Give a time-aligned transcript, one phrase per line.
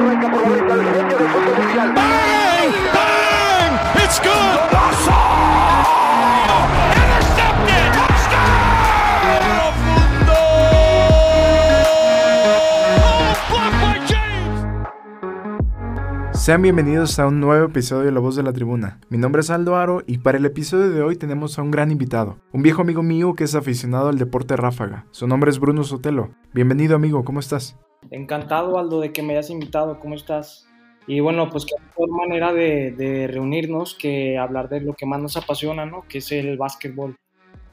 [0.00, 1.92] arranca por la derecha el genio del fútbol mundial.
[1.94, 2.72] Bang!
[2.94, 3.72] Bang!
[4.02, 4.56] It's good!
[4.70, 5.18] ¡Golazo!
[6.96, 7.92] Intercepted!
[7.92, 8.80] Touchdown!
[9.86, 10.38] ¡Mundo!
[13.02, 14.60] Oh, blocked by James!
[16.34, 19.00] Sean bienvenidos a un nuevo episodio de La Voz de la Tribuna.
[19.10, 21.90] Mi nombre es Aldo Aro y para el episodio de hoy tenemos a un gran
[21.90, 25.06] invitado, un viejo amigo mío que es aficionado al deporte ráfaga.
[25.10, 26.30] Su nombre es Bruno Sotelo.
[26.54, 27.76] Bienvenido amigo, ¿cómo estás?
[28.10, 29.98] Encantado, Aldo, de que me hayas invitado.
[30.00, 30.66] ¿Cómo estás?
[31.06, 35.36] Y bueno, pues qué mejor manera de, reunirnos que hablar de lo que más nos
[35.36, 36.04] apasiona, ¿no?
[36.08, 37.16] Que es el básquetbol.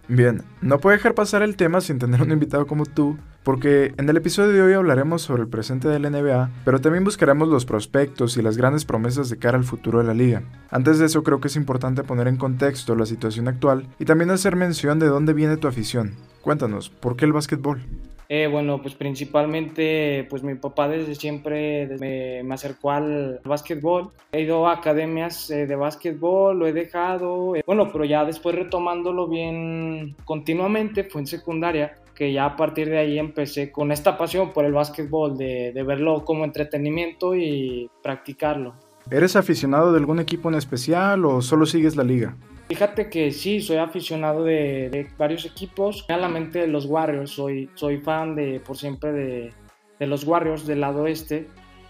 [0.07, 4.07] Bien, no puedo dejar pasar el tema sin tener un invitado como tú, porque en
[4.07, 7.65] el episodio de hoy hablaremos sobre el presente de la NBA, pero también buscaremos los
[7.65, 10.43] prospectos y las grandes promesas de cara al futuro de la liga.
[10.71, 14.31] Antes de eso creo que es importante poner en contexto la situación actual y también
[14.31, 16.15] hacer mención de dónde viene tu afición.
[16.41, 17.81] Cuéntanos, ¿por qué el básquetbol?
[18.29, 24.11] Eh, bueno, pues principalmente, pues mi papá desde siempre me, me acercó al básquetbol.
[24.31, 27.55] He ido a academias eh, de básquetbol, lo he dejado.
[27.55, 32.89] eh, bueno, pero ya después retomándolo bien continuamente, fue en secundaria, que ya a partir
[32.89, 37.89] de ahí empecé con esta pasión por el básquetbol, de, de verlo como entretenimiento y
[38.03, 38.73] practicarlo.
[39.09, 42.35] ¿Eres aficionado de algún equipo en especial o solo sigues la liga?
[42.67, 46.05] Fíjate que sí, soy aficionado de, de varios equipos.
[46.07, 49.53] Realmente de los Warriors, soy, soy fan de por siempre de,
[49.99, 51.47] de los Warriors del lado este.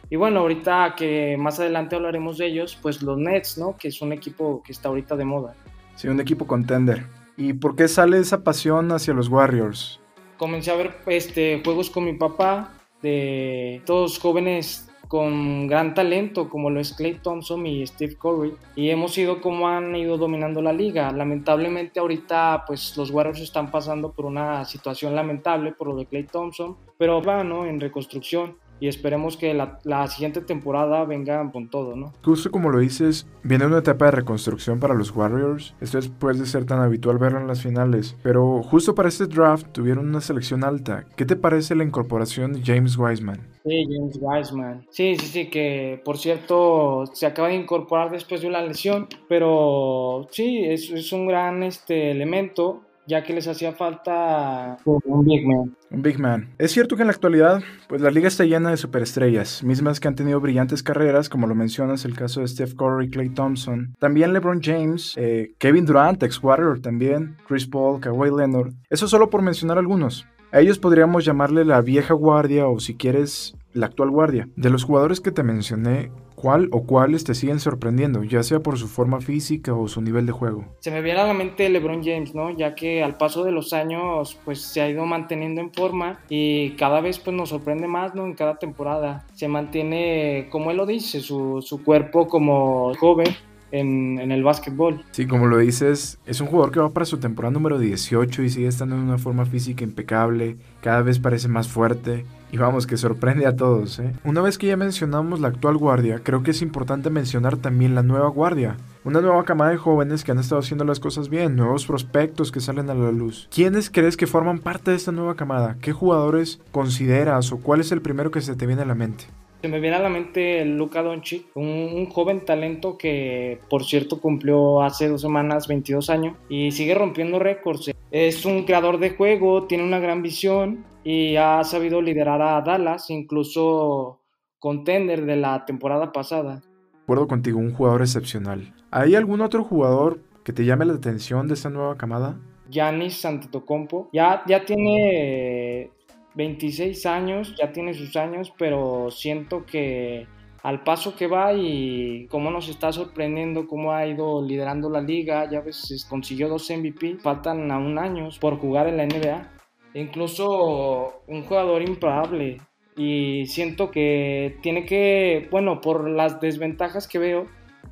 [0.09, 3.75] Y bueno, ahorita que más adelante hablaremos de ellos, pues los Nets, ¿no?
[3.75, 5.56] Que es un equipo que está ahorita de moda.
[5.95, 7.06] Sí, un equipo contender.
[7.36, 10.00] ¿Y por qué sale esa pasión hacia los Warriors?
[10.38, 16.69] Comencé a ver este, juegos con mi papá de todos jóvenes con gran talento como
[16.69, 20.73] lo es Clay Thompson y Steve Curry y hemos ido como han ido dominando la
[20.73, 21.11] liga.
[21.11, 26.23] Lamentablemente ahorita pues los Warriors están pasando por una situación lamentable por lo de Clay
[26.23, 27.66] Thompson, pero va ¿no?
[27.66, 32.14] en reconstrucción y esperemos que la, la siguiente temporada venga con todo, ¿no?
[32.23, 35.75] Justo como lo dices, viene una etapa de reconstrucción para los Warriors.
[35.81, 38.16] Esto después de ser tan habitual verlo en las finales.
[38.24, 41.06] Pero justo para este draft tuvieron una selección alta.
[41.16, 43.40] ¿Qué te parece la incorporación de James Wiseman?
[43.63, 44.85] Sí, James Wiseman.
[44.91, 50.28] Sí, sí, sí, que por cierto se acaba de incorporar después de una lesión, pero
[50.31, 55.75] sí, es, es un gran este, elemento ya que les hacía falta un big man.
[55.90, 56.50] Un big man.
[56.57, 60.07] Es cierto que en la actualidad, pues la liga está llena de superestrellas, mismas que
[60.07, 64.34] han tenido brillantes carreras, como lo mencionas, el caso de Steph Curry, Clay Thompson, también
[64.34, 68.73] LeBron James, eh, Kevin Durant, ex Warrior también, Chris Paul, Kawhi Leonard.
[68.90, 70.28] Eso solo por mencionar algunos.
[70.51, 74.47] A ellos podríamos llamarle la vieja guardia o si quieres la actual guardia.
[74.56, 78.78] De los jugadores que te mencioné, ¿cuál o cuáles te siguen sorprendiendo, ya sea por
[78.78, 80.66] su forma física o su nivel de juego?
[80.80, 82.52] Se me viene a la mente LeBron James, ¿no?
[82.52, 86.72] Ya que al paso de los años pues se ha ido manteniendo en forma y
[86.72, 88.26] cada vez pues nos sorprende más, ¿no?
[88.26, 89.26] En cada temporada.
[89.34, 93.28] Se mantiene, como él lo dice, su, su cuerpo como joven
[93.72, 95.03] en, el básquetbol.
[95.11, 98.50] Sí, como lo dices, es un jugador que va para su temporada número 18 y
[98.50, 102.95] sigue estando en una forma física impecable, cada vez parece más fuerte y vamos, que
[102.95, 104.00] sorprende a todos.
[104.00, 104.13] ¿eh?
[104.23, 108.03] Una vez que ya mencionamos la actual guardia, creo que es importante mencionar también la
[108.03, 108.78] nueva guardia.
[109.03, 112.61] Una nueva camada de jóvenes que han estado haciendo las cosas bien, nuevos prospectos que
[112.61, 113.47] salen a la luz.
[113.53, 115.78] ¿Quiénes crees que forman parte de esta nueva camada?
[115.81, 119.25] ¿Qué jugadores consideras o cuál es el primero que se te viene a la mente?
[119.62, 124.22] Se me viene a la mente Luka Doncic, un, un, joven talento que por cierto
[124.22, 127.91] cumplió hace dos semanas 22 años y sigue rompiendo récords.
[128.12, 133.09] Es un creador de juego, tiene una gran visión y ha sabido liderar a Dallas,
[133.09, 134.19] incluso
[134.59, 136.62] contender de la temporada pasada.
[137.03, 138.73] Acuerdo contigo, un jugador excepcional.
[138.91, 142.38] ¿Hay algún otro jugador que te llame la atención de esta nueva camada?
[142.69, 145.91] Giannis Antetokounmpo ya, ya tiene
[146.38, 150.28] 26 años, ya tiene sus años, pero siento que
[150.62, 155.50] al paso que va y cómo nos está sorprendiendo, cómo ha ido liderando la liga,
[155.50, 155.64] ya
[156.08, 159.52] consiguió dos MVP, faltan aún años por jugar en la NBA.
[159.96, 162.58] Incluso un jugador imparable
[162.96, 167.47] y siento que tiene que, bueno, por las desventajas que veo,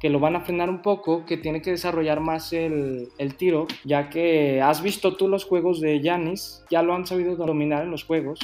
[0.05, 3.65] que lo van a frenar un poco, que tiene que desarrollar más el, el tiro,
[3.83, 7.89] ya que has visto tú los juegos de Yanis, ya lo han sabido dominar en
[7.89, 8.37] los juegos,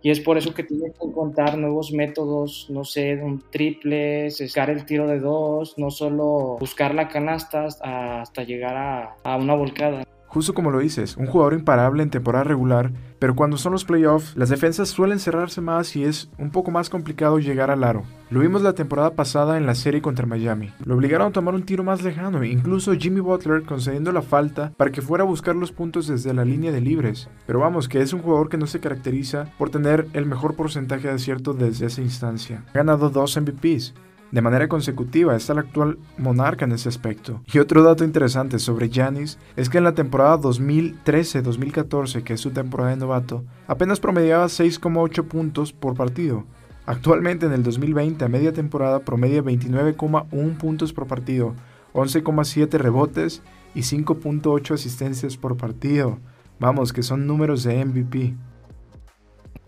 [0.00, 4.70] y es por eso que tiene que encontrar nuevos métodos, no sé, un triple, buscar
[4.70, 10.02] el tiro de dos, no solo buscar la canasta hasta llegar a, a, una volcada.
[10.26, 14.36] Justo como lo dices, un jugador imparable en temporada regular, pero cuando son los playoffs,
[14.36, 18.04] las defensas suelen cerrarse más y es un poco más complicado llegar al aro.
[18.28, 20.72] Lo vimos la temporada pasada en la serie contra Miami.
[20.84, 24.90] Lo obligaron a tomar un tiro más lejano, incluso Jimmy Butler concediendo la falta para
[24.90, 27.28] que fuera a buscar los puntos desde la línea de libres.
[27.46, 31.08] Pero vamos, que es un jugador que no se caracteriza por tener el mejor porcentaje
[31.08, 32.64] de acierto desde esa instancia.
[32.70, 33.94] Ha ganado dos MVPs,
[34.32, 37.42] de manera consecutiva, es el actual monarca en ese aspecto.
[37.52, 42.50] Y otro dato interesante sobre Giannis es que en la temporada 2013-2014, que es su
[42.50, 46.44] temporada de novato, apenas promediaba 6,8 puntos por partido.
[46.86, 51.54] Actualmente en el 2020, a media temporada, promedia 29,1 puntos por partido,
[51.94, 53.42] 11,7 rebotes
[53.74, 56.18] y 5,8 asistencias por partido.
[56.58, 58.34] Vamos, que son números de MVP.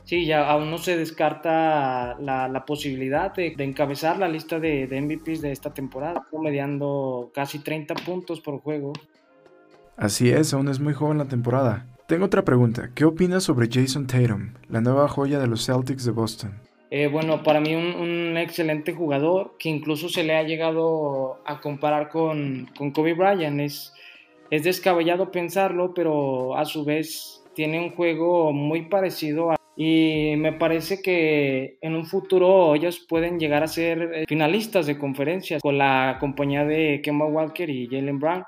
[0.09, 5.43] Sí, ya aún no se descarta la, posibilidad de, encabezar la lista de, de, MVPs
[5.43, 8.95] de esta temporada, promediando casi 30 puntos por juego.
[9.99, 11.85] Así es, aún es muy joven la temporada.
[12.07, 12.89] Tengo otra pregunta.
[12.95, 16.59] ¿Qué opinas sobre Jason Tatum, la nueva joya de los Celtics de Boston?
[16.91, 22.09] Eh, bueno, para mí un, excelente jugador que incluso se le ha llegado a comparar
[22.09, 23.61] con, con Kobe Bryant.
[23.61, 23.93] Es,
[24.51, 30.53] es descabellado pensarlo, pero a su vez tiene un juego muy parecido a y me
[30.53, 35.79] parece que en un futuro ellos pueden llegar a ser eh, finalistas de conferencias con
[35.79, 38.43] la compañía de Kemba Walker y Jalen Brown.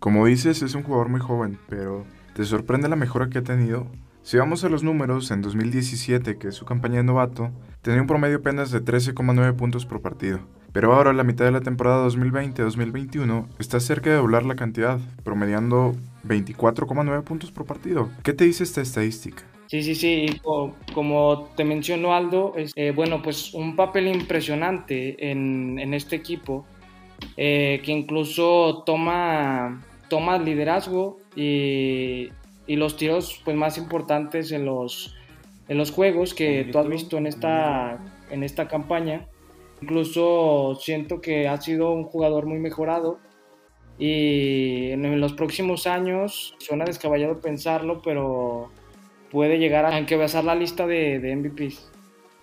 [0.00, 3.86] Como dices, es un jugador muy joven, pero ¿te sorprende la mejora que ha tenido?
[4.22, 7.52] Si vamos a los números, en 2017, que es su campaña de novato,
[7.82, 10.40] tenía un promedio apenas de 13,9 puntos por partido.
[10.72, 14.98] Pero ahora, a la mitad de la temporada 2020-2021, está cerca de doblar la cantidad,
[15.22, 15.94] promediando
[16.24, 18.10] 24,9 puntos por partido.
[18.24, 19.44] ¿Qué te dice esta estadística?
[19.66, 20.26] Sí, sí, sí,
[20.92, 26.66] como te mencionó Aldo, es, eh, bueno, pues un papel impresionante en, en este equipo,
[27.36, 32.28] eh, que incluso toma, toma liderazgo y,
[32.66, 35.14] y, los tiros pues, más importantes en los,
[35.68, 37.98] en los juegos que tú has visto en esta,
[38.30, 39.26] en esta campaña.
[39.80, 43.18] Incluso siento que ha sido un jugador muy mejorado
[43.98, 48.70] y en los próximos años, suena descabellado pensarlo, pero
[49.32, 51.90] puede llegar a encabezar la lista de, de MVPs.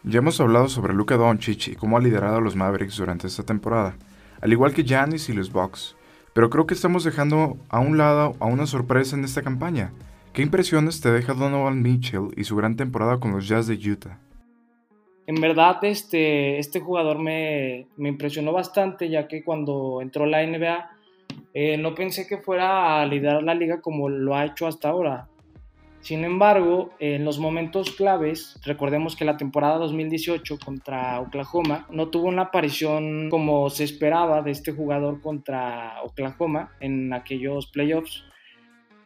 [0.04, 3.44] Ya hemos hablado sobre Luka Doncic y cómo ha liderado a los Mavericks durante esta
[3.44, 3.96] temporada,
[4.42, 5.96] al igual que Giannis y los Bucks.
[6.34, 9.94] Pero creo que estamos dejando a un lado a una sorpresa en esta campaña.
[10.34, 14.20] ¿Qué impresiones te deja Donovan Mitchell y su gran temporada con los Jazz de Utah?
[15.28, 20.90] En verdad, este, este jugador me, me impresionó bastante, ya que cuando entró la NBA
[21.54, 25.28] eh, no pensé que fuera a liderar la liga como lo ha hecho hasta ahora.
[26.02, 32.28] Sin embargo, en los momentos claves, recordemos que la temporada 2018 contra Oklahoma no tuvo
[32.28, 38.24] una aparición como se esperaba de este jugador contra Oklahoma en aquellos playoffs.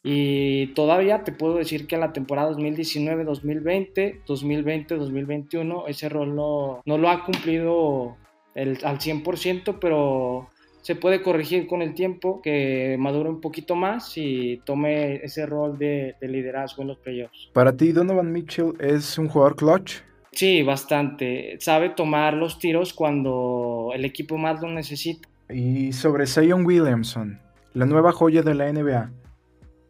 [0.03, 6.97] Y todavía te puedo decir que en la temporada 2019-2020, 2020-2021, ese rol no, no,
[6.97, 8.17] lo ha cumplido
[8.53, 10.49] al 100%, pero
[10.83, 15.77] se puede corregir con el tiempo, que madure un poquito más y tome ese rol
[15.77, 17.49] de, liderazgo en los playoffs.
[17.53, 20.01] Para ti, Donovan Mitchell es un jugador clutch.
[20.33, 21.55] Sí, bastante.
[21.61, 25.29] Sabe tomar los tiros cuando el equipo más lo necesita.
[25.49, 27.39] Y sobre Zion Williamson,
[27.73, 29.09] la nueva joya de la NBA.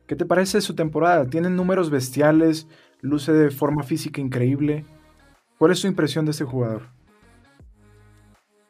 [0.05, 1.27] ¿Qué te parece su temporada?
[1.27, 2.67] Tiene números bestiales,
[3.01, 4.85] luce de forma física increíble.
[5.57, 6.89] ¿Cuál es tu impresión de este jugador?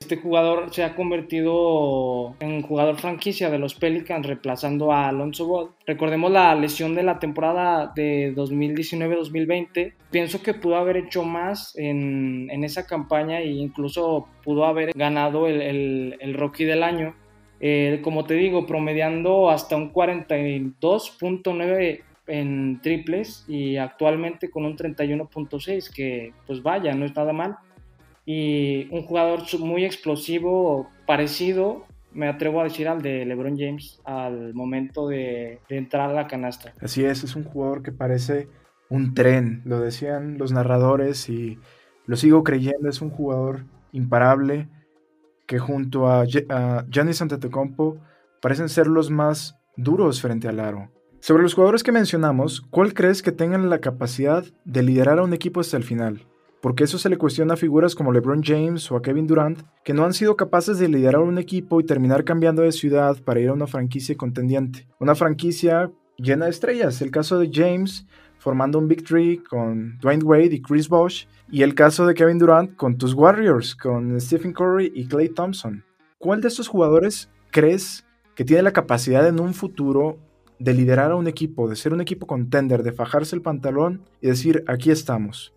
[0.03, 5.69] Este jugador se ha convertido en jugador franquicia de los Pelicans, reemplazando a Alonso Ball.
[5.87, 9.93] Recordemos la lesión de la temporada de 2019-2020.
[10.11, 16.17] Pienso que pudo haber hecho más en, esa campaña e incluso pudo haber ganado el,
[16.19, 17.15] el, Rocky del año.
[17.61, 25.93] Eh, como te digo, promediando hasta un 42.9 en triples y actualmente con un 31.6,
[25.93, 27.57] que pues vaya, no es nada mal
[28.25, 34.53] y un jugador muy explosivo, parecido, me atrevo a decir, al de LeBron James al
[34.53, 36.73] momento de, entrar a la canasta.
[36.81, 38.47] Así es, es un jugador que parece
[38.89, 41.59] un tren, lo decían los narradores y
[42.05, 44.67] lo sigo creyendo, es un jugador imparable
[45.47, 47.97] que junto a, a Giannis Antetokounmpo
[48.41, 50.91] parecen ser los más duros frente al aro.
[51.19, 55.33] Sobre los jugadores que mencionamos, ¿cuál crees que tengan la capacidad de liderar a un
[55.33, 56.27] equipo hasta el final?
[56.63, 59.93] Porque eso se le cuestiona a figuras como LeBron James o a Kevin Durant, que
[59.93, 63.49] no han sido capaces de liderar un equipo y terminar cambiando de ciudad para ir
[63.49, 64.87] a una franquicia contendiente.
[64.97, 70.23] Una franquicia llena de estrellas, el caso de James formando un Big Tree con Dwayne
[70.23, 74.53] Wade y Chris Bosh, y el caso de Kevin Durant con tus Warriors, con Stephen
[74.53, 75.83] Curry y Clay Thompson.
[76.17, 78.05] ¿Cuál de estos jugadores crees
[78.35, 80.17] que tiene la capacidad en un futuro
[80.59, 84.27] de liderar a un equipo, de ser un equipo contender, de fajarse el pantalón y
[84.27, 85.53] decir, aquí estamos?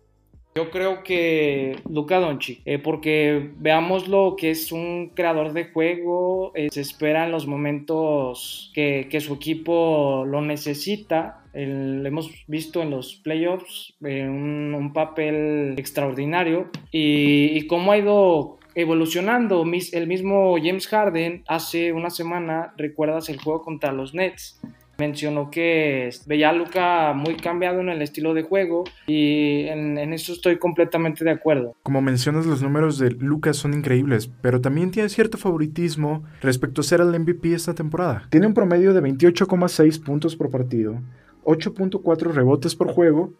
[0.57, 6.51] Yo creo que Luka Doncic, eh, porque veamos lo que es un creador de juego,
[6.55, 11.43] eh, se espera en los momentos que, su equipo lo necesita.
[11.53, 19.63] lo hemos visto en los playoffs, eh, un, papel extraordinario y cómo ha ido evolucionando.
[19.91, 24.59] El mismo James Harden hace una semana, recuerdas el juego contra los Nets,
[24.97, 30.33] mencionó que veía a Luca muy cambiado en el estilo de juego y en, eso
[30.33, 31.75] estoy completamente de acuerdo.
[31.83, 36.83] Como mencionas, los números de Luca son increíbles, pero también tiene cierto favoritismo respecto a
[36.83, 38.27] ser el MVP esta temporada.
[38.29, 40.99] Tiene un promedio de 28,6 puntos por partido,
[41.43, 43.33] 8.4 rebotes por juego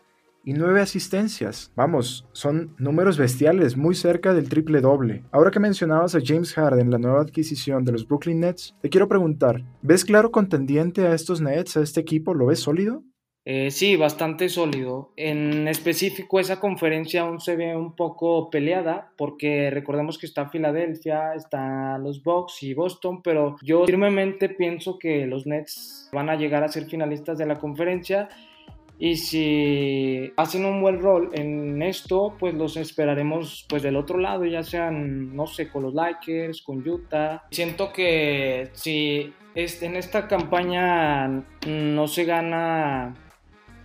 [0.48, 1.74] y nueve asistencias.
[1.75, 5.25] Vamos, son números bestiales, muy cerca del triple doble.
[5.34, 9.10] Ahora que mencionabas a James Harden, la nueva adquisición de los Brooklyn Nets, te quiero
[9.10, 12.34] preguntar, ¿ves claro contendiente a estos Nets, a este equipo?
[12.34, 13.04] ¿Lo ves sólido?
[13.44, 15.12] Eh, sí, bastante sólido.
[15.18, 21.34] En específico, esa conferencia aún se ve un poco peleada, porque recordemos que está Filadelfia,
[21.34, 26.63] están los Bucks y Boston, pero yo firmemente pienso que los Nets van a llegar
[26.63, 28.30] a ser finalistas de la conferencia
[29.00, 34.46] y si hacen un buen rol en esto, pues los esperaremos pues del otro lado,
[34.46, 37.44] ya sean, no sé, con los Lakers, con Utah.
[37.51, 43.16] Siento que si en esta campaña no se gana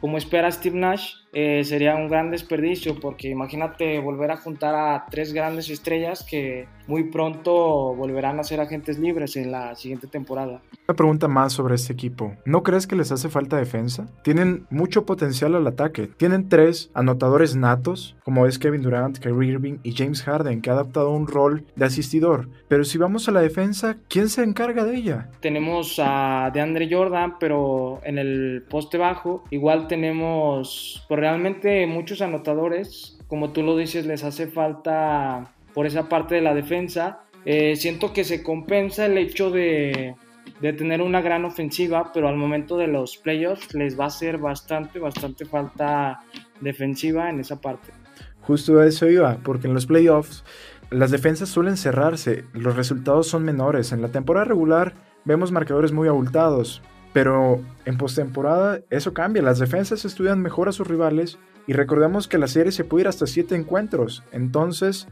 [0.01, 5.07] como espera Steve Nash, eh, sería un gran desperdicio porque imagínate volver a juntar a
[5.11, 10.61] tres grandes estrellas que muy pronto volverán a ser agentes libres en la siguiente temporada.
[10.87, 12.37] Una pregunta más sobre este equipo.
[12.45, 14.09] ¿No crees que les hace falta defensa?
[14.23, 16.09] Tienen mucho potencial al ataque.
[16.09, 20.75] Tienen tres anotadores natos, como es Kevin Durant, Kyrie Irving y James Harden, que ha
[20.75, 22.49] adaptado un rol de asistidor.
[22.69, 25.31] Pero si vamos a la defensa, ¿quién se encarga de ella?
[25.41, 29.45] Tenemos a DeAndre Jordan, pero en el poste bajo.
[29.51, 33.17] Igual tenemos, pues realmente muchos anotadores.
[33.29, 37.21] Como tú lo dices, les hace falta por esa parte de la defensa.
[37.45, 40.17] Eh, siento que se compensa el hecho de,
[40.61, 44.99] tener una gran ofensiva, pero al momento de los playoffs les va a hacer bastante,
[44.99, 46.25] bastante falta
[46.61, 47.93] defensiva en esa parte.
[48.41, 50.43] Justo eso iba, porque en los playoffs
[50.91, 53.93] las defensas suelen cerrarse, los resultados son menores.
[53.93, 56.83] En la temporada regular vemos marcadores muy abultados,
[57.13, 62.39] pero en postemporada eso cambia, las defensas estudian mejor a sus rivales y recordemos que
[62.39, 65.09] la serie se puede ir hasta 7 encuentros, entonces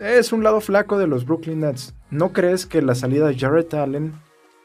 [0.00, 1.94] es un lado flaco de los Brooklyn Nets.
[2.10, 4.14] ¿No crees que la salida de Jarrett Allen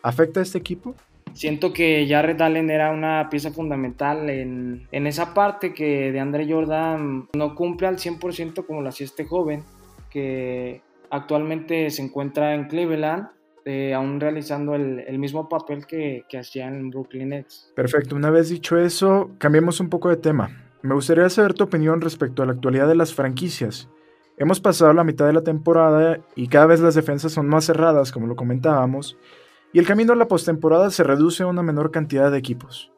[0.02, 0.96] afecta a este equipo?
[1.34, 6.50] Siento que Jarrett Allen era una pieza fundamental en, en esa parte que de Andre
[6.50, 9.64] Jordan no cumple al 100% como lo hacía este joven,
[10.10, 13.28] que actualmente se encuentra en Cleveland
[13.66, 17.72] eh, aún realizando el, mismo papel que, que hacía en Brooklyn Nets.
[17.76, 20.50] Perfecto, una vez dicho eso, cambiemos un poco de tema.
[20.84, 23.90] Me gustaría saber tu opinión respecto a la actualidad de las franquicias.
[24.38, 28.12] Hemos pasado la mitad de la temporada y cada vez las defensas son más cerradas,
[28.12, 29.18] como lo comentábamos,
[29.74, 32.92] y el camino a la postemporada se reduce a una menor cantidad de equipos.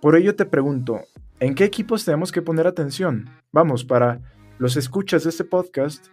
[0.00, 1.00] Por ello te pregunto,
[1.38, 3.28] ¿en qué equipos tenemos que poner atención?
[3.52, 4.20] Vamos, para
[4.58, 6.06] los escuchas de este podcast,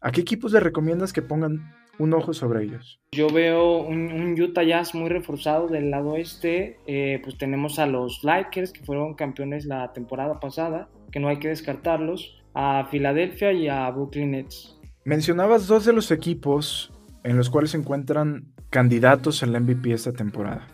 [0.00, 2.98] ¿a qué equipos le recomiendas que pongan un ojo sobre ellos?
[3.12, 7.86] Yo veo un, un Utah Jazz muy reforzado del lado este, eh, pues tenemos a
[7.86, 13.52] los Lakers que fueron campeones la temporada pasada, que no hay que descartarlos a Filadelfia
[13.52, 14.78] y a Brooklyn Nets.
[15.04, 16.92] Mencionabas dos de los equipos
[17.22, 20.66] en los cuales se encuentran candidatos al MVP esta temporada.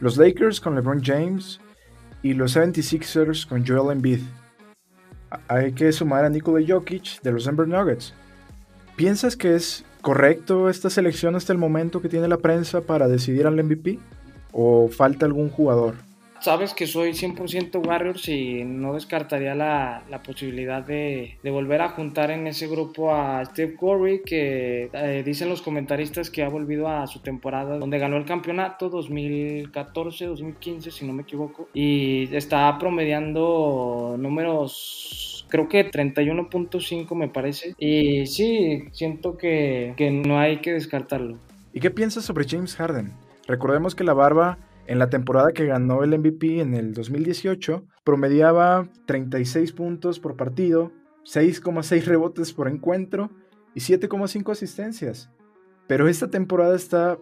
[0.00, 1.60] Los Lakers con LeBron James
[2.22, 4.20] y los 76ers con Joel Embiid.
[5.48, 8.14] Hay que sumar a Nikola Jokic de los Denver Nuggets.
[8.96, 13.44] ¿Piensas que es correcto esta selección hasta el momento que tiene la prensa para decidir
[13.44, 13.98] al MVP?
[14.52, 15.96] ¿O falta algún jugador?
[16.40, 21.88] sabes que soy 100% Warriors y no descartaría la, la posibilidad de, de, volver a
[21.88, 26.86] juntar en ese grupo a Steve Curry, que eh, dicen los comentaristas que ha volvido
[26.86, 34.14] a su temporada donde ganó el campeonato 2014-2015, si no me equivoco, y está promediando
[34.16, 37.74] números creo que 31.5 me parece.
[37.78, 41.38] Y sí, siento que, que no hay que descartarlo.
[41.72, 43.12] ¿Y qué piensas sobre James Harden?
[43.46, 48.88] Recordemos que la barba en la temporada que ganó el MVP en el 2018, promediaba
[49.06, 50.92] 36 puntos por partido,
[51.24, 53.30] 6,6 rebotes por encuentro
[53.74, 55.30] y 7,5 asistencias.
[55.86, 57.18] Pero esta temporada está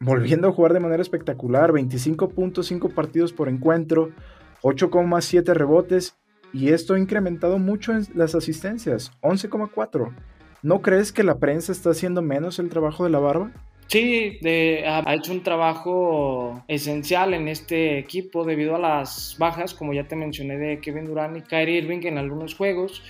[0.00, 4.10] volviendo a jugar de manera espectacular, 25.5 partidos por encuentro,
[4.62, 6.16] 8,7 rebotes
[6.52, 10.14] y esto ha incrementado mucho en las asistencias, 11,4.
[10.62, 13.50] ¿No crees que la prensa está haciendo menos el trabajo de la barba?
[13.88, 19.92] Sí, de, ha, hecho un trabajo esencial en este equipo debido a las bajas, como
[19.92, 23.02] ya te mencioné, de Kevin Durant y Kyrie Irving en algunos juegos.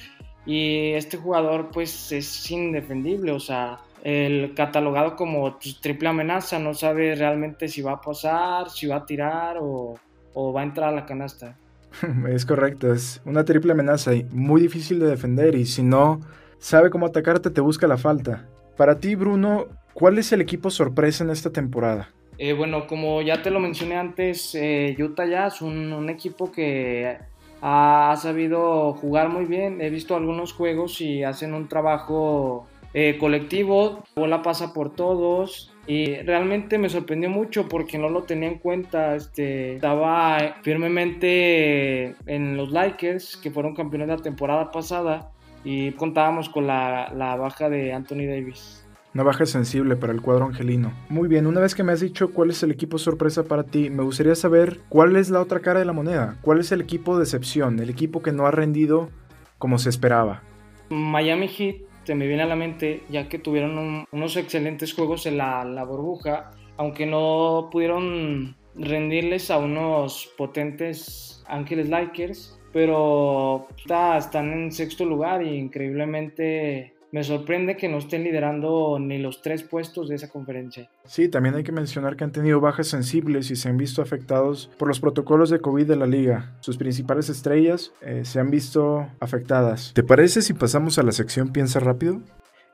[0.44, 6.75] Y este jugador pues es indefendible, o sea, el catalogado como pues, triple amenaza, no
[6.75, 9.94] sabe realmente si va a pasar, si va a tirar o,
[10.34, 11.56] o va a entrar a la canasta.
[12.28, 16.20] Es correcto, es una triple amenaza y muy difícil de defender y si no
[16.58, 18.46] sabe cómo atacarte te busca la falta.
[18.76, 22.11] Para ti, Bruno, ¿cuál es el equipo sorpresa en esta temporada?
[22.38, 27.18] Eh, bueno, como ya te lo mencioné antes, eh, Utah Jazz, un, un equipo que
[27.62, 29.80] ha sabido jugar muy bien.
[29.80, 35.68] He visto algunos juegos y hacen un trabajo eh, colectivo, la bola pasa por todos.
[35.87, 39.16] Y realmente me sorprendió mucho porque no lo tenía en cuenta.
[39.16, 45.32] Este, estaba firmemente en los Lakers, que fueron campeones la temporada pasada,
[45.64, 48.87] y contábamos con la, la baja de Anthony Davis.
[49.14, 50.92] Una baja sensible para el cuadro angelino.
[51.11, 53.90] Muy bien, una vez que me has dicho cuál es el equipo sorpresa para ti,
[53.90, 56.38] me gustaría saber cuál es la otra cara de la moneda.
[56.40, 57.78] ¿Cuál es el equipo decepción?
[57.78, 59.11] El equipo que no ha rendido
[59.58, 60.42] como se esperaba.
[60.88, 65.26] Miami Heat se me viene a la mente ya que tuvieron un, unos excelentes juegos
[65.26, 74.16] en la, la burbuja, aunque no pudieron rendirles a unos potentes Ángeles Lakers, pero está,
[74.16, 79.62] están en sexto lugar y increíblemente me sorprende que no estén liderando ni los tres
[79.62, 80.88] puestos de esa conferencia.
[81.04, 84.71] Sí, también hay que mencionar que han tenido bajas sensibles y se han visto afectados
[84.78, 86.57] por los protocolos de COVID de la liga.
[86.61, 89.92] Sus principales estrellas eh, se han visto afectadas.
[89.95, 92.23] ¿Te parece si pasamos a la sección Piensa rápido?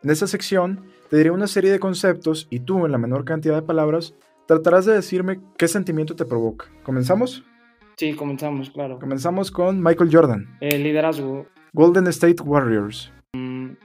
[0.04, 3.56] En esta sección te diré una serie de conceptos y tú, en la menor cantidad
[3.56, 4.14] de palabras,
[4.46, 6.66] tratarás de decirme qué sentimiento te provoca.
[6.84, 7.42] ¿Comenzamos?
[7.96, 9.00] Sí, comenzamos, claro.
[9.00, 10.46] Comenzamos con Michael Jordan.
[10.60, 11.46] El liderazgo.
[11.72, 13.12] Golden State Warriors.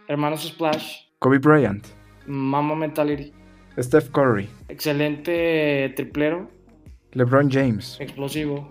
[0.07, 1.05] Hermanos Splash.
[1.19, 1.86] Kobe Bryant.
[2.27, 3.33] Mama Mentality.
[3.79, 4.50] Steph Curry.
[4.67, 6.50] Excelente triplero.
[7.13, 7.98] LeBron James.
[8.00, 8.67] Explosivo.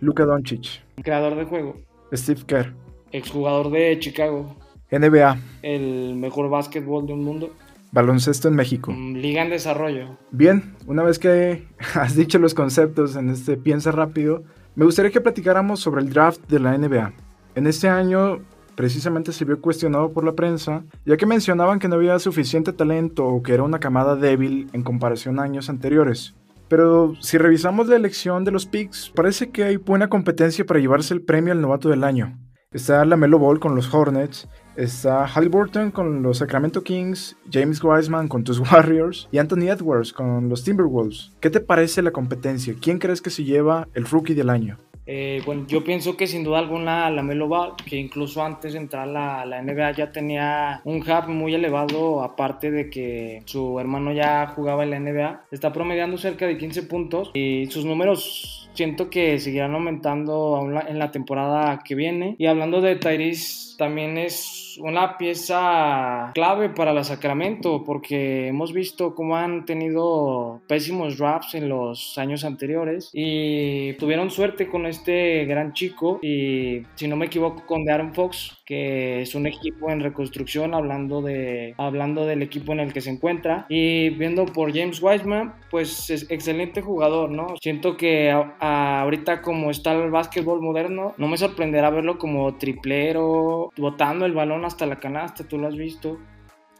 [0.00, 0.82] Luka Doncic.
[1.02, 1.76] Creador de juego.
[2.12, 2.74] Steve Kerr.
[3.12, 4.56] Exjugador de Chicago.
[4.90, 5.38] NBA.
[5.62, 7.54] El mejor básquetbol del mundo.
[7.92, 8.90] Baloncesto en México.
[8.92, 10.18] Mm, Liga en desarrollo.
[10.30, 14.42] Bien, una vez que has dicho los conceptos en este Piensa rápido,
[14.74, 17.12] me gustaría que platicáramos sobre el draft de la NBA.
[17.54, 18.40] En este año
[18.82, 23.24] precisamente se vio cuestionado por la prensa, ya que mencionaban que no había suficiente talento
[23.24, 26.34] o que era una camada débil en comparación a años anteriores.
[26.66, 31.14] Pero si revisamos la elección de los picks, parece que hay buena competencia para llevarse
[31.14, 32.36] el premio al novato del año.
[32.72, 38.26] Está la Melo Ball con los Hornets, está Halliburton con los Sacramento Kings, James Wiseman
[38.26, 41.30] con tus Warriors y Anthony Edwards con los Timberwolves.
[41.38, 42.74] ¿Qué te parece la competencia?
[42.80, 44.76] ¿Quién crees que se lleva el rookie del año?
[45.06, 48.78] Eh, bueno, yo pienso que sin duda alguna la Melo Ball, que incluso antes de
[48.78, 53.80] entrar a la, la, NBA ya tenía un hub muy elevado, aparte de que su
[53.80, 58.68] hermano ya jugaba en la NBA, está promediando cerca de 15 puntos y sus números
[58.74, 62.36] siento que seguirán aumentando en la temporada que viene.
[62.38, 69.14] Y hablando de Tyrese, también es una pieza clave para la Sacramento porque hemos visto
[69.14, 75.72] cómo han tenido pésimos drafts en los años anteriores y tuvieron suerte con este gran
[75.72, 81.22] chico y si no me equivoco con Darren Fox es un equipo en reconstrucción hablando
[81.22, 83.66] de hablando del equipo en el que se encuentra.
[83.68, 89.92] Y viendo por James Wiseman pues es excelente jugador no siento que ahorita como está
[89.92, 95.44] el básquetbol moderno no me sorprenderá verlo como triplero botando el balón hasta la canasta
[95.44, 96.18] tú lo has visto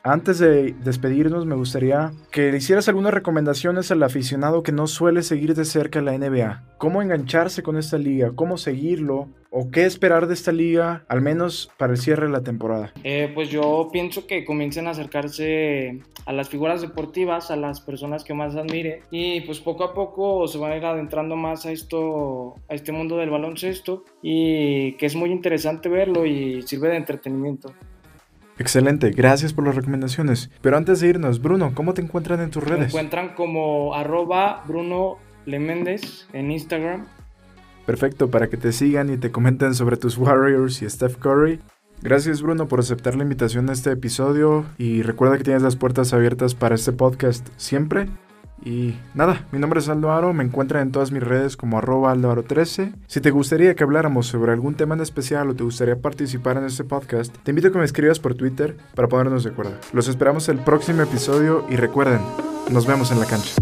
[0.04, 5.22] antes de despedirnos, me gustaría que le hicieras algunas recomendaciones al aficionado que no suele
[5.22, 6.64] seguir de cerca la NBA.
[6.78, 8.32] ¿Cómo engancharse con esta liga?
[8.34, 9.28] ¿Cómo seguirlo?
[9.50, 12.92] ¿O qué esperar de esta liga, al menos para el cierre de la temporada?
[13.04, 18.24] Eh, pues yo pienso que comiencen a acercarse a las figuras deportivas, a las personas
[18.24, 21.70] que más admire y pues poco a poco se van a ir adentrando más a
[21.70, 26.96] esto, a este mundo del baloncesto y que es muy interesante verlo y sirve de
[26.96, 27.72] entretenimiento.
[28.58, 30.50] Excelente, gracias por las recomendaciones.
[30.60, 32.80] Pero antes de irnos, Bruno, ¿cómo te encuentran en tus redes?
[32.80, 37.06] Me encuentran como arroba Bruno Leméndez en Instagram.
[37.86, 41.60] Perfecto, para que te sigan y te comenten sobre tus Warriors y Steph Curry.
[42.02, 46.12] Gracias Bruno por aceptar la invitación a este episodio y recuerda que tienes las puertas
[46.12, 48.08] abiertas para este podcast siempre.
[48.64, 52.14] Y nada, mi nombre es Aldo Aro, me encuentran en todas mis redes como arroba
[52.14, 52.94] aldoaro13.
[53.06, 56.64] Si te gustaría que habláramos sobre algún tema en especial o te gustaría participar en
[56.64, 59.72] este podcast, te invito a que me escribas por Twitter para ponernos de acuerdo.
[59.92, 62.20] Los esperamos el próximo episodio y recuerden,
[62.70, 63.54] nos vemos en la cancha.